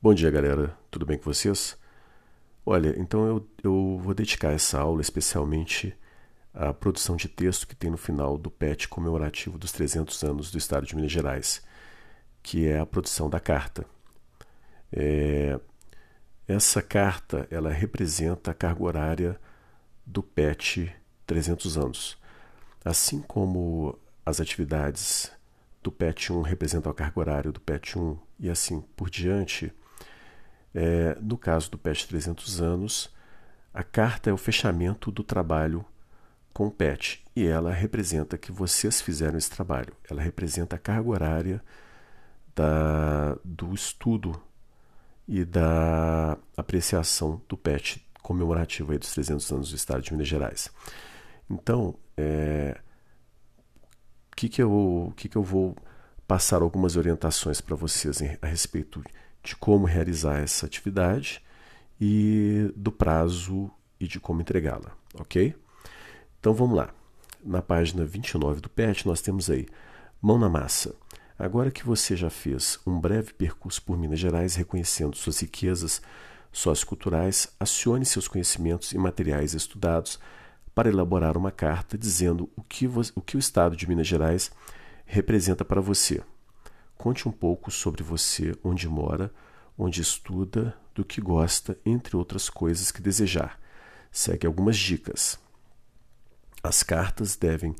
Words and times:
Bom 0.00 0.14
dia, 0.14 0.30
galera. 0.30 0.78
Tudo 0.92 1.04
bem 1.04 1.18
com 1.18 1.24
vocês? 1.24 1.76
Olha, 2.64 2.94
então 2.96 3.26
eu, 3.26 3.48
eu 3.64 3.98
vou 4.00 4.14
dedicar 4.14 4.52
essa 4.52 4.78
aula 4.78 5.00
especialmente 5.00 5.92
à 6.54 6.72
produção 6.72 7.16
de 7.16 7.26
texto 7.26 7.66
que 7.66 7.74
tem 7.74 7.90
no 7.90 7.96
final 7.96 8.38
do 8.38 8.48
PET 8.48 8.86
comemorativo 8.86 9.58
dos 9.58 9.72
300 9.72 10.22
anos 10.22 10.52
do 10.52 10.58
Estado 10.58 10.86
de 10.86 10.94
Minas 10.94 11.10
Gerais, 11.10 11.64
que 12.44 12.68
é 12.68 12.78
a 12.78 12.86
produção 12.86 13.28
da 13.28 13.40
carta. 13.40 13.84
É, 14.92 15.58
essa 16.46 16.80
carta 16.80 17.48
ela 17.50 17.70
representa 17.70 18.52
a 18.52 18.54
carga 18.54 18.84
horária 18.84 19.40
do 20.06 20.22
PET 20.22 20.94
300 21.26 21.76
anos. 21.76 22.16
Assim 22.84 23.20
como 23.20 23.98
as 24.24 24.40
atividades 24.40 25.32
do 25.82 25.90
PET 25.90 26.32
1 26.32 26.42
representam 26.42 26.92
a 26.92 26.94
carga 26.94 27.18
horária 27.18 27.50
do 27.50 27.60
PET 27.60 27.98
1 27.98 28.16
e 28.38 28.48
assim 28.48 28.80
por 28.94 29.10
diante, 29.10 29.72
é, 30.80 31.18
no 31.20 31.36
caso 31.36 31.72
do 31.72 31.76
PET 31.76 32.06
300 32.06 32.62
anos, 32.62 33.12
a 33.74 33.82
carta 33.82 34.30
é 34.30 34.32
o 34.32 34.36
fechamento 34.36 35.10
do 35.10 35.24
trabalho 35.24 35.84
com 36.52 36.68
o 36.68 36.70
PET 36.70 37.24
e 37.34 37.44
ela 37.44 37.72
representa 37.72 38.38
que 38.38 38.52
vocês 38.52 39.00
fizeram 39.00 39.36
esse 39.36 39.50
trabalho. 39.50 39.92
Ela 40.08 40.22
representa 40.22 40.76
a 40.76 40.78
carga 40.78 41.10
horária 41.10 41.60
da, 42.54 43.36
do 43.44 43.74
estudo 43.74 44.40
e 45.26 45.44
da 45.44 46.38
apreciação 46.56 47.42
do 47.48 47.56
PET 47.56 48.06
comemorativo 48.22 48.92
aí 48.92 48.98
dos 48.98 49.10
300 49.10 49.50
anos 49.50 49.70
do 49.70 49.76
Estado 49.76 50.02
de 50.02 50.12
Minas 50.12 50.28
Gerais. 50.28 50.70
Então, 51.50 51.96
é, 52.16 52.78
que, 54.36 54.48
que, 54.48 54.62
eu, 54.62 55.12
que, 55.16 55.28
que 55.28 55.36
eu 55.36 55.42
vou 55.42 55.76
passar 56.24 56.62
algumas 56.62 56.94
orientações 56.94 57.60
para 57.60 57.74
vocês 57.74 58.22
a 58.40 58.46
respeito 58.46 59.02
de 59.48 59.56
como 59.56 59.86
realizar 59.86 60.40
essa 60.40 60.66
atividade 60.66 61.42
e 61.98 62.70
do 62.76 62.92
prazo 62.92 63.70
e 63.98 64.06
de 64.06 64.20
como 64.20 64.42
entregá-la, 64.42 64.92
ok? 65.14 65.54
Então 66.38 66.52
vamos 66.52 66.76
lá. 66.76 66.90
Na 67.42 67.62
página 67.62 68.04
29 68.04 68.60
do 68.60 68.68
PET, 68.68 69.06
nós 69.06 69.22
temos 69.22 69.48
aí 69.48 69.66
mão 70.20 70.38
na 70.38 70.50
massa. 70.50 70.94
Agora 71.38 71.70
que 71.70 71.86
você 71.86 72.14
já 72.14 72.28
fez 72.28 72.78
um 72.86 73.00
breve 73.00 73.32
percurso 73.32 73.80
por 73.82 73.96
Minas 73.96 74.18
Gerais, 74.18 74.54
reconhecendo 74.54 75.16
suas 75.16 75.40
riquezas 75.40 76.02
socioculturais, 76.52 77.48
acione 77.58 78.04
seus 78.04 78.28
conhecimentos 78.28 78.92
e 78.92 78.98
materiais 78.98 79.54
estudados 79.54 80.18
para 80.74 80.90
elaborar 80.90 81.38
uma 81.38 81.50
carta 81.50 81.96
dizendo 81.96 82.50
o 82.54 82.62
que, 82.62 82.86
o 82.86 83.22
que 83.22 83.36
o 83.36 83.38
Estado 83.38 83.74
de 83.74 83.88
Minas 83.88 84.06
Gerais 84.06 84.50
representa 85.06 85.64
para 85.64 85.80
você. 85.80 86.22
Conte 86.98 87.28
um 87.28 87.32
pouco 87.32 87.70
sobre 87.70 88.02
você, 88.02 88.54
onde 88.62 88.88
mora, 88.88 89.32
onde 89.78 90.02
estuda, 90.02 90.76
do 90.92 91.04
que 91.04 91.20
gosta, 91.20 91.78
entre 91.86 92.16
outras 92.16 92.50
coisas 92.50 92.90
que 92.90 93.00
desejar. 93.00 93.58
Segue 94.10 94.48
algumas 94.48 94.76
dicas. 94.76 95.38
As 96.60 96.82
cartas 96.82 97.36
devem 97.36 97.76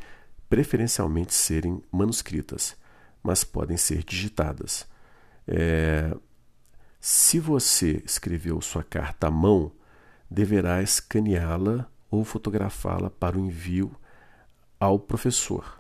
preferencialmente 0.49 1.35
serem 1.35 1.83
manuscritas, 1.91 2.77
mas 3.21 3.43
podem 3.43 3.77
ser 3.77 4.05
digitadas. 4.05 4.87
É... 5.47 6.17
Se 7.01 7.41
você 7.41 8.03
escreveu 8.05 8.61
sua 8.61 8.85
carta 8.85 9.27
à 9.27 9.31
mão, 9.31 9.73
deverá 10.31 10.81
escaneá-la 10.81 11.91
ou 12.09 12.25
fotografá-la 12.25 13.11
para 13.11 13.37
o 13.37 13.41
envio 13.41 13.93
ao 14.79 14.99
professor. 14.99 15.78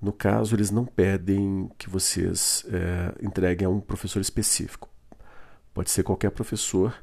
No 0.00 0.12
caso, 0.12 0.54
eles 0.54 0.70
não 0.70 0.84
pedem 0.84 1.70
que 1.76 1.90
vocês 1.90 2.64
é, 2.68 3.24
entreguem 3.24 3.66
a 3.66 3.70
um 3.70 3.80
professor 3.80 4.20
específico. 4.20 4.88
Pode 5.74 5.90
ser 5.90 6.02
qualquer 6.02 6.30
professor, 6.30 6.94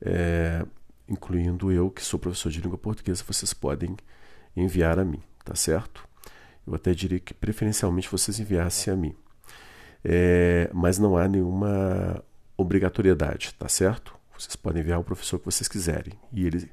é, 0.00 0.64
incluindo 1.08 1.70
eu, 1.70 1.90
que 1.90 2.02
sou 2.02 2.18
professor 2.18 2.50
de 2.50 2.60
língua 2.60 2.78
portuguesa, 2.78 3.22
vocês 3.26 3.54
podem 3.54 3.96
enviar 4.56 4.98
a 4.98 5.04
mim, 5.04 5.22
tá 5.44 5.54
certo? 5.54 6.06
Eu 6.66 6.74
até 6.74 6.92
diria 6.92 7.20
que 7.20 7.34
preferencialmente 7.34 8.10
vocês 8.10 8.40
enviassem 8.40 8.92
a 8.92 8.96
mim. 8.96 9.14
É, 10.04 10.70
mas 10.72 10.98
não 10.98 11.16
há 11.16 11.28
nenhuma 11.28 12.22
obrigatoriedade, 12.56 13.54
tá 13.54 13.68
certo? 13.68 14.14
Vocês 14.36 14.56
podem 14.56 14.82
enviar 14.82 14.98
o 14.98 15.04
professor 15.04 15.38
que 15.38 15.44
vocês 15.44 15.68
quiserem. 15.68 16.14
E 16.32 16.46
ele 16.46 16.70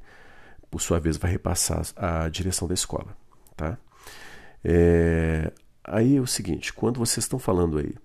por 0.72 0.82
sua 0.82 1.00
vez, 1.00 1.18
vai 1.18 1.30
repassar 1.30 1.86
a 1.98 2.30
direção 2.30 2.66
da 2.66 2.74
escola. 2.74 3.16
Tá? 3.58 3.78
É, 4.64 5.52
aí 5.84 6.18
é 6.18 6.22
o 6.22 6.28
seguinte, 6.28 6.72
quando 6.74 7.00
vocês 7.00 7.24
estão 7.24 7.40
falando 7.40 7.78
aí 7.78 7.96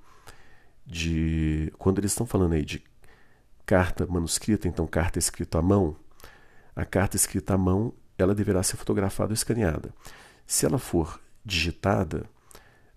de. 0.86 1.72
Quando 1.78 1.98
eles 1.98 2.12
estão 2.12 2.26
falando 2.26 2.52
aí 2.52 2.64
de 2.64 2.82
carta 3.64 4.06
manuscrita, 4.06 4.68
então 4.68 4.86
carta 4.86 5.18
escrita 5.18 5.58
à 5.58 5.62
mão, 5.62 5.96
a 6.74 6.84
carta 6.84 7.16
escrita 7.16 7.54
à 7.54 7.58
mão 7.58 7.92
ela 8.18 8.34
deverá 8.34 8.62
ser 8.62 8.76
fotografada 8.76 9.30
ou 9.30 9.34
escaneada. 9.34 9.92
Se 10.46 10.64
ela 10.64 10.78
for 10.78 11.20
digitada, 11.44 12.24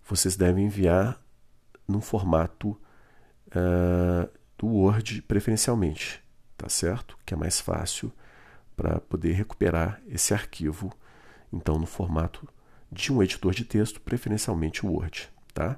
vocês 0.08 0.36
devem 0.36 0.66
enviar 0.66 1.22
num 1.88 2.02
formato 2.02 2.80
uh, 3.48 4.30
do 4.58 4.68
Word 4.68 5.22
preferencialmente, 5.24 6.24
tá 6.58 6.70
certo? 6.70 7.18
Que 7.26 7.34
é 7.34 7.38
mais 7.38 7.60
fácil 7.60 8.12
para 8.78 9.00
poder 9.02 9.34
recuperar 9.34 10.02
esse 10.08 10.34
arquivo, 10.34 10.94
então 11.52 11.78
no 11.78 11.86
formato 11.86 12.48
de 12.92 13.12
um 13.14 13.22
editor 13.22 13.54
de 13.54 13.64
texto, 13.64 14.02
preferencialmente 14.02 14.86
o 14.86 14.92
Word, 14.92 15.30
tá? 15.54 15.78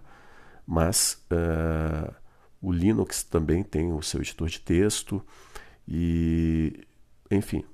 Mas 0.65 1.23
uh, 1.31 2.13
o 2.61 2.71
Linux 2.71 3.23
também 3.23 3.63
tem 3.63 3.91
o 3.91 4.01
seu 4.01 4.21
editor 4.21 4.47
de 4.47 4.59
texto 4.59 5.25
e, 5.87 6.87
enfim, 7.29 7.65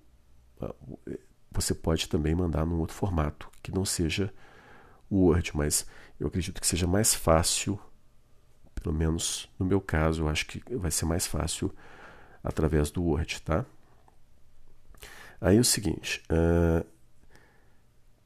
você 1.52 1.74
pode 1.74 2.08
também 2.08 2.34
mandar 2.34 2.66
num 2.66 2.80
outro 2.80 2.96
formato 2.96 3.50
que 3.62 3.72
não 3.72 3.86
seja 3.86 4.34
o 5.10 5.26
Word, 5.26 5.56
mas 5.56 5.86
eu 6.20 6.28
acredito 6.28 6.60
que 6.60 6.68
seja 6.68 6.88
mais 6.88 7.14
fácil, 7.14 7.80
pelo 8.76 8.96
menos 8.96 9.50
no 9.60 9.66
meu 9.66 9.80
caso, 9.80 10.24
eu 10.24 10.30
acho 10.30 10.46
que 10.48 10.62
vai 10.76 10.92
ser 10.92 11.06
mais 11.06 11.28
fácil 11.28 11.74
através 12.44 12.90
do 12.90 13.04
Word, 13.04 13.42
tá? 13.42 13.66
Aí 15.40 15.58
é 15.58 15.60
o 15.60 15.64
seguinte: 15.64 16.24
uh, 16.32 16.86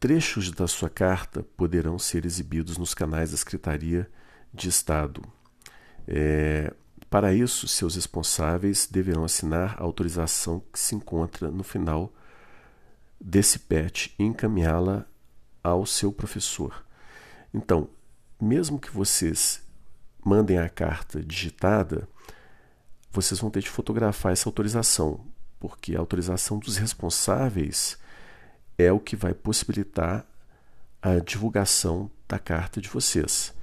trechos 0.01 0.49
da 0.49 0.67
sua 0.67 0.89
carta 0.89 1.43
poderão 1.55 1.99
ser 1.99 2.25
exibidos 2.25 2.75
nos 2.75 2.95
canais 2.95 3.29
da 3.29 3.37
Secretaria 3.37 4.09
de 4.51 4.67
Estado. 4.67 5.21
É, 6.07 6.73
para 7.07 7.35
isso, 7.35 7.67
seus 7.67 7.93
responsáveis 7.93 8.87
deverão 8.89 9.23
assinar 9.23 9.75
a 9.77 9.83
autorização 9.83 10.59
que 10.73 10.79
se 10.79 10.95
encontra 10.95 11.51
no 11.51 11.63
final 11.63 12.11
desse 13.19 13.59
PET 13.59 14.15
e 14.17 14.23
encaminhá-la 14.23 15.05
ao 15.63 15.85
seu 15.85 16.11
professor. 16.11 16.83
Então, 17.53 17.87
mesmo 18.41 18.79
que 18.79 18.89
vocês 18.89 19.61
mandem 20.25 20.57
a 20.57 20.67
carta 20.67 21.23
digitada, 21.23 22.09
vocês 23.11 23.39
vão 23.39 23.51
ter 23.51 23.61
de 23.61 23.69
fotografar 23.69 24.31
essa 24.31 24.49
autorização, 24.49 25.23
porque 25.59 25.95
a 25.95 25.99
autorização 25.99 26.57
dos 26.57 26.77
responsáveis 26.77 28.00
é 28.77 28.91
o 28.91 28.99
que 28.99 29.15
vai 29.15 29.33
possibilitar 29.33 30.25
a 31.01 31.19
divulgação 31.19 32.09
da 32.27 32.37
carta 32.37 32.79
de 32.79 32.89
vocês. 32.89 33.53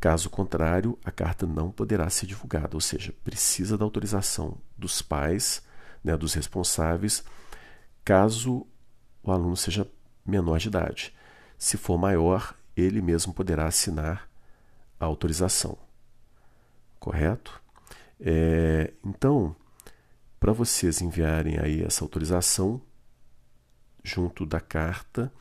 Caso 0.00 0.30
contrário, 0.30 0.98
a 1.04 1.10
carta 1.10 1.46
não 1.46 1.70
poderá 1.70 2.08
ser 2.08 2.26
divulgada, 2.26 2.76
ou 2.76 2.80
seja, 2.80 3.12
precisa 3.24 3.76
da 3.76 3.84
autorização 3.84 4.56
dos 4.76 5.02
pais, 5.02 5.62
né, 6.04 6.16
dos 6.16 6.34
responsáveis, 6.34 7.24
caso 8.04 8.66
o 9.22 9.32
aluno 9.32 9.56
seja 9.56 9.86
menor 10.24 10.58
de 10.58 10.68
idade. 10.68 11.14
Se 11.58 11.76
for 11.76 11.98
maior, 11.98 12.54
ele 12.76 13.02
mesmo 13.02 13.34
poderá 13.34 13.66
assinar 13.66 14.28
a 15.00 15.04
autorização. 15.04 15.76
Correto? 17.00 17.60
É, 18.20 18.92
então, 19.04 19.56
para 20.38 20.52
vocês 20.52 21.00
enviarem 21.00 21.58
aí 21.58 21.82
essa 21.82 22.04
autorização 22.04 22.80
junto 24.02 24.46
da 24.46 24.60
carta, 24.60 25.32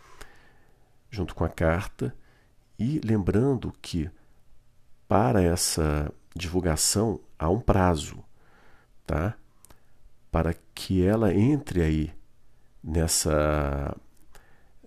junto 1.10 1.34
com 1.34 1.44
a 1.44 1.50
carta, 1.50 2.16
e 2.78 3.00
lembrando 3.04 3.74
que 3.82 4.10
para 5.08 5.42
essa 5.42 6.12
divulgação 6.36 7.20
há 7.40 7.50
um 7.50 7.60
prazo, 7.60 8.24
tá? 9.06 9.36
Para 10.32 10.54
que 10.76 11.04
ela 11.04 11.34
entre 11.34 11.82
aí 11.82 12.14
nessa 12.84 13.96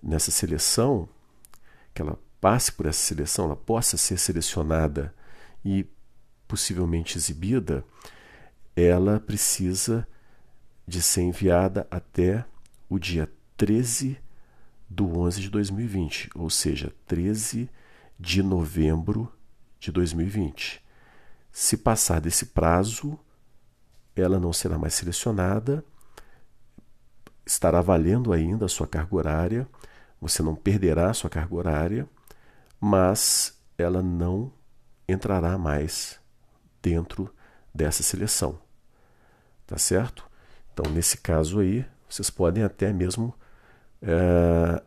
nessa 0.01 0.31
seleção, 0.31 1.07
que 1.93 2.01
ela 2.01 2.17
passe 2.39 2.71
por 2.71 2.87
essa 2.87 2.99
seleção, 2.99 3.45
ela 3.45 3.55
possa 3.55 3.97
ser 3.97 4.17
selecionada 4.17 5.13
e 5.63 5.85
possivelmente 6.47 7.17
exibida, 7.17 7.85
ela 8.75 9.19
precisa 9.19 10.07
de 10.87 11.01
ser 11.01 11.21
enviada 11.21 11.87
até 11.91 12.43
o 12.89 12.97
dia 12.97 13.31
13 13.61 14.17
do 14.89 15.19
11 15.19 15.39
de 15.39 15.49
2020, 15.51 16.31
ou 16.33 16.49
seja, 16.49 16.91
13 17.05 17.69
de 18.19 18.41
novembro 18.41 19.31
de 19.79 19.91
2020. 19.91 20.83
Se 21.51 21.77
passar 21.77 22.19
desse 22.19 22.47
prazo, 22.47 23.19
ela 24.15 24.39
não 24.39 24.51
será 24.51 24.79
mais 24.79 24.95
selecionada, 24.95 25.85
estará 27.45 27.81
valendo 27.81 28.33
ainda 28.33 28.65
a 28.65 28.67
sua 28.67 28.87
carga 28.87 29.15
horária, 29.15 29.67
você 30.19 30.41
não 30.41 30.55
perderá 30.55 31.11
a 31.11 31.13
sua 31.13 31.29
carga 31.29 31.53
horária, 31.53 32.09
mas 32.79 33.61
ela 33.77 34.01
não 34.01 34.51
entrará 35.07 35.55
mais 35.55 36.19
dentro 36.81 37.31
dessa 37.71 38.01
seleção. 38.01 38.59
Tá 39.67 39.77
certo? 39.77 40.27
Então, 40.73 40.91
nesse 40.91 41.17
caso 41.17 41.59
aí, 41.59 41.85
vocês 42.09 42.31
podem 42.31 42.63
até 42.63 42.91
mesmo 42.91 43.35
é, 44.01 44.81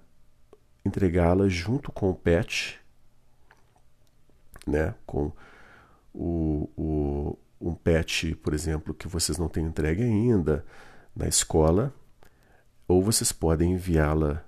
entregá-la 0.84 1.48
junto 1.48 1.92
com 1.92 2.10
o 2.10 2.14
PET, 2.14 2.80
né? 4.66 4.94
com 5.06 5.32
o, 6.12 6.70
o, 6.76 7.38
um 7.60 7.74
PET, 7.74 8.34
por 8.36 8.52
exemplo, 8.52 8.94
que 8.94 9.08
vocês 9.08 9.38
não 9.38 9.48
têm 9.48 9.64
entregue 9.64 10.02
ainda 10.02 10.64
na 11.14 11.26
escola, 11.26 11.92
ou 12.86 13.02
vocês 13.02 13.32
podem 13.32 13.72
enviá-la, 13.72 14.44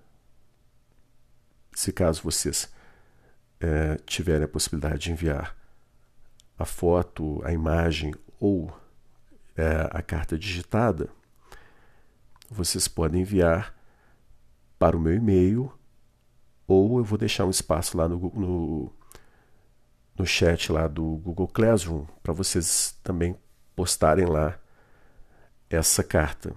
se 1.73 1.93
caso 1.93 2.23
vocês 2.23 2.73
é, 3.61 3.97
tiverem 4.07 4.45
a 4.45 4.49
possibilidade 4.49 5.05
de 5.05 5.13
enviar 5.13 5.57
a 6.59 6.65
foto, 6.65 7.41
a 7.45 7.53
imagem 7.53 8.15
ou 8.41 8.75
é, 9.57 9.89
a 9.91 10.03
carta 10.03 10.39
digitada, 10.39 11.09
vocês 12.51 12.87
podem 12.89 13.23
enviar 13.23 13.76
para 14.79 14.97
o 14.97 15.01
meu 15.01 15.15
e-mail 15.15 15.73
ou 16.67 16.99
eu 16.99 17.05
vou 17.05 17.19
deixar 17.19 17.45
um 17.45 17.51
espaço 17.51 17.97
lá 17.97 18.09
no, 18.09 18.19
no, 18.19 18.93
no 20.19 20.27
chat 20.27 20.73
lá 20.73 20.89
do 20.89 21.17
Google 21.17 21.49
Classroom 21.49 22.05
para 22.23 22.33
vocês 22.33 22.99
também 23.03 23.37
postarem 23.75 24.27
lá 24.27 24.59
essa 25.71 26.03
carta. 26.03 26.53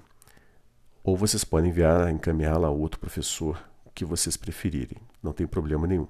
Ou 1.03 1.15
vocês 1.15 1.43
podem 1.43 1.69
enviar, 1.69 2.09
encaminhá-la 2.11 2.67
a 2.67 2.71
outro 2.71 2.99
professor 2.99 3.61
que 3.93 4.05
vocês 4.05 4.37
preferirem. 4.37 4.97
Não 5.21 5.33
tem 5.33 5.45
problema 5.45 5.85
nenhum, 5.85 6.07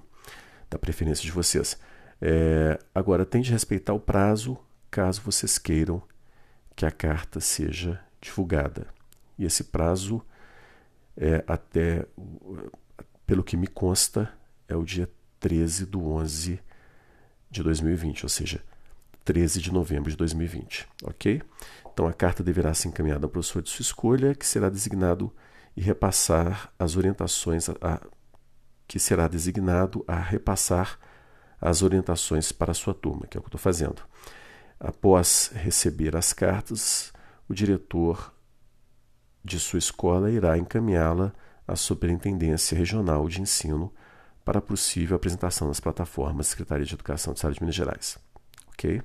da 0.70 0.78
preferência 0.78 1.24
de 1.24 1.32
vocês. 1.32 1.78
É, 2.22 2.80
agora, 2.94 3.26
tem 3.26 3.42
de 3.42 3.52
respeitar 3.52 3.94
o 3.94 4.00
prazo 4.00 4.58
caso 4.92 5.22
vocês 5.22 5.58
queiram 5.58 6.02
que 6.76 6.86
a 6.86 6.92
carta 6.92 7.40
seja 7.40 8.00
divulgada. 8.22 8.88
E 9.38 9.46
esse 9.46 9.66
prazo 9.66 10.22
é 11.20 11.44
até, 11.46 12.06
pelo 13.28 13.44
que 13.44 13.58
me 13.58 13.68
consta, 13.68 14.32
é 14.70 14.76
o 14.76 14.86
dia 14.86 15.10
13 15.42 15.86
do 15.86 16.02
11 16.14 16.60
de 17.52 17.62
2020, 17.62 18.24
ou 18.24 18.30
seja, 18.30 18.64
13 19.26 19.60
de 19.60 19.72
novembro 19.72 20.10
de 20.10 20.16
2020, 20.16 20.88
ok? 21.04 21.42
Então 21.92 22.08
a 22.08 22.14
carta 22.14 22.42
deverá 22.42 22.74
ser 22.74 22.88
encaminhada 22.88 23.26
ao 23.26 23.30
professor 23.30 23.62
de 23.62 23.70
sua 23.70 23.84
escolha, 23.84 24.34
que 24.34 24.48
será 24.48 24.70
designado 24.70 25.32
e 25.76 25.82
repassar 25.82 26.72
as 26.80 26.96
orientações, 26.96 27.68
a, 27.70 27.74
a, 27.82 28.02
que 28.88 28.98
será 28.98 29.28
designado 29.28 30.06
a 30.08 30.16
repassar 30.16 30.98
as 31.60 31.82
orientações 31.82 32.54
para 32.54 32.72
a 32.72 32.76
sua 32.76 32.94
turma, 32.94 33.28
que 33.28 33.38
é 33.38 33.40
o 33.40 33.42
que 33.42 33.48
eu 33.48 33.58
estou 33.58 33.60
fazendo. 33.60 34.02
Após 34.80 35.52
receber 35.54 36.16
as 36.16 36.32
cartas, 36.32 37.12
o 37.50 37.54
diretor 37.54 38.34
de 39.50 39.60
sua 39.60 39.80
escola 39.80 40.30
irá 40.30 40.58
encaminhá-la 40.58 41.34
à 41.68 41.76
Superintendência 41.76 42.78
Regional 42.78 43.28
de 43.28 43.42
Ensino 43.42 43.92
para 44.46 44.62
possível 44.62 45.16
apresentação 45.16 45.68
nas 45.68 45.80
plataformas 45.80 46.46
da 46.46 46.52
Secretaria 46.52 46.86
de 46.86 46.94
Educação 46.94 47.34
do 47.34 47.38
Estado 47.38 47.56
de 47.56 47.62
Minas 47.62 47.76
Gerais. 47.76 48.18
Ok? 48.70 49.02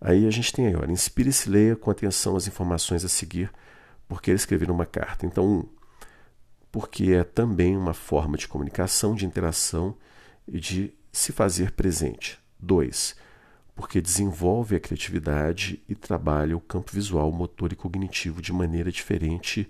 Aí 0.00 0.26
a 0.26 0.30
gente 0.30 0.52
tem 0.52 0.66
aí, 0.66 0.74
olha, 0.74 0.90
inspire-se 0.90 1.48
leia 1.48 1.76
com 1.76 1.90
atenção 1.90 2.36
as 2.36 2.46
informações 2.46 3.04
a 3.04 3.08
seguir, 3.08 3.52
porque 4.08 4.30
ele 4.30 4.36
escrever 4.36 4.70
uma 4.70 4.86
carta. 4.86 5.26
Então, 5.26 5.44
um, 5.44 5.68
porque 6.70 7.12
é 7.12 7.24
também 7.24 7.76
uma 7.76 7.94
forma 7.94 8.36
de 8.36 8.48
comunicação, 8.48 9.14
de 9.14 9.26
interação 9.26 9.96
e 10.46 10.58
de 10.58 10.94
se 11.12 11.32
fazer 11.32 11.72
presente. 11.72 12.40
Dois, 12.58 13.14
porque 13.74 14.00
desenvolve 14.00 14.76
a 14.76 14.80
criatividade 14.80 15.82
e 15.88 15.94
trabalha 15.94 16.56
o 16.56 16.60
campo 16.60 16.92
visual, 16.92 17.32
motor 17.32 17.72
e 17.72 17.76
cognitivo 17.76 18.42
de 18.42 18.52
maneira 18.52 18.92
diferente 18.92 19.68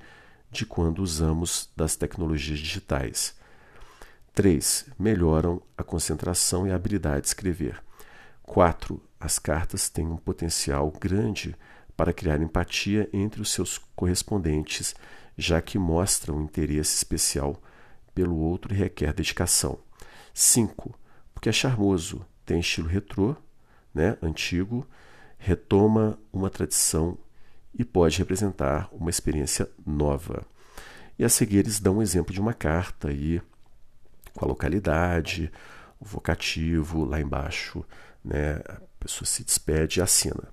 de 0.50 0.66
quando 0.66 1.00
usamos 1.00 1.70
das 1.76 1.96
tecnologias 1.96 2.58
digitais. 2.58 3.34
3. 4.34 4.86
Melhoram 4.98 5.62
a 5.76 5.82
concentração 5.82 6.66
e 6.66 6.70
a 6.70 6.74
habilidade 6.74 7.22
de 7.22 7.28
escrever. 7.28 7.82
4. 8.42 9.00
As 9.20 9.38
cartas 9.38 9.88
têm 9.88 10.06
um 10.06 10.16
potencial 10.16 10.90
grande 10.90 11.54
para 11.96 12.12
criar 12.12 12.40
empatia 12.40 13.08
entre 13.12 13.40
os 13.40 13.50
seus 13.50 13.78
correspondentes, 13.94 14.94
já 15.36 15.60
que 15.62 15.78
mostram 15.78 16.42
interesse 16.42 16.96
especial 16.96 17.62
pelo 18.14 18.36
outro 18.36 18.74
e 18.74 18.76
requer 18.76 19.12
dedicação. 19.12 19.78
5. 20.34 20.98
Porque 21.34 21.48
é 21.48 21.52
charmoso, 21.52 22.24
tem 22.44 22.60
estilo 22.60 22.88
retrô, 22.88 23.36
né, 23.94 24.16
antigo, 24.22 24.86
retoma 25.38 26.18
uma 26.32 26.48
tradição 26.48 27.18
e 27.74 27.84
pode 27.84 28.18
representar 28.18 28.88
uma 28.92 29.10
experiência 29.10 29.68
nova. 29.84 30.44
E 31.18 31.24
a 31.24 31.28
seguir 31.28 31.58
eles 31.58 31.80
dão 31.80 31.98
um 31.98 32.02
exemplo 32.02 32.32
de 32.32 32.40
uma 32.40 32.54
carta 32.54 33.08
aí, 33.08 33.40
com 34.34 34.44
a 34.44 34.48
localidade, 34.48 35.50
o 36.00 36.04
vocativo 36.04 37.04
lá 37.04 37.20
embaixo, 37.20 37.84
né, 38.24 38.60
a 38.66 38.80
pessoa 39.00 39.26
se 39.26 39.44
despede 39.44 40.00
e 40.00 40.02
assina. 40.02 40.48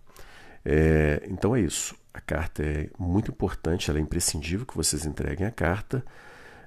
É, 0.64 1.24
então 1.28 1.56
é 1.56 1.62
isso. 1.62 1.96
A 2.14 2.20
carta 2.20 2.64
é 2.64 2.90
muito 2.98 3.32
importante, 3.32 3.90
ela 3.90 4.00
é 4.00 4.02
imprescindível 4.02 4.66
que 4.66 4.76
vocês 4.76 5.06
entreguem 5.06 5.46
a 5.46 5.52
carta, 5.52 6.04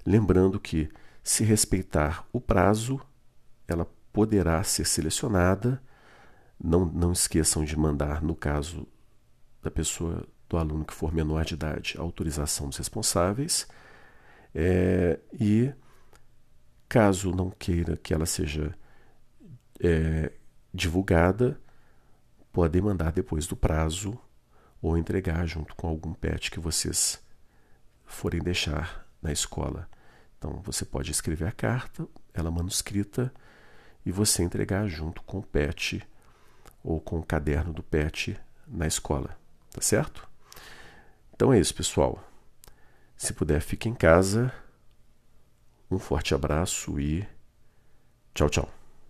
lembrando 0.07 0.59
que 0.59 0.89
se 1.23 1.45
respeitar 1.45 2.27
o 2.33 2.41
prazo, 2.41 3.01
ela 3.69 3.87
poderá 4.13 4.63
ser 4.63 4.85
selecionada 4.85 5.81
não, 6.62 6.84
não 6.87 7.12
esqueçam 7.12 7.64
de 7.64 7.76
mandar, 7.76 8.22
no 8.22 8.34
caso 8.34 8.87
da 9.62 9.70
pessoa, 9.70 10.26
do 10.49 10.56
aluno 10.56 10.84
que 10.84 10.94
for 10.94 11.12
menor 11.12 11.44
de 11.44 11.54
idade, 11.54 11.94
a 11.99 12.02
autorização 12.02 12.69
dos 12.69 12.78
responsáveis. 12.78 13.66
É, 14.54 15.19
e 15.32 15.72
caso 16.88 17.31
não 17.31 17.50
queira 17.50 17.96
que 17.96 18.12
ela 18.12 18.26
seja 18.26 18.75
é, 19.81 20.32
divulgada, 20.72 21.58
podem 22.52 22.82
mandar 22.82 23.12
depois 23.12 23.46
do 23.46 23.56
prazo 23.56 24.19
ou 24.81 24.99
entregar 24.99 25.46
junto 25.46 25.75
com 25.75 25.87
algum 25.87 26.12
pet 26.12 26.50
que 26.50 26.61
vocês 26.61 27.23
forem 28.04 28.42
deixar 28.42 29.06
na 29.23 29.32
escola. 29.32 29.88
Então 30.37 30.61
você 30.62 30.85
pode 30.85 31.11
escrever 31.11 31.47
a 31.47 31.52
carta, 31.52 32.06
ela 32.35 32.50
manuscrita, 32.50 33.32
e 34.04 34.11
você 34.11 34.42
entregar 34.42 34.88
junto 34.88 35.23
com 35.23 35.38
o 35.38 35.42
pet 35.42 36.06
ou 36.83 37.01
com 37.01 37.19
o 37.19 37.25
caderno 37.25 37.73
do 37.73 37.83
PET 37.83 38.39
na 38.67 38.87
escola, 38.87 39.37
tá 39.71 39.81
certo? 39.81 40.29
Então 41.35 41.53
é 41.53 41.59
isso, 41.59 41.75
pessoal. 41.75 42.23
Se 43.17 43.33
puder, 43.33 43.61
fique 43.61 43.89
em 43.89 43.95
casa. 43.95 44.53
Um 45.91 45.99
forte 45.99 46.35
abraço 46.35 46.99
e 46.99 47.27
tchau, 48.35 48.49
tchau. 48.49 48.82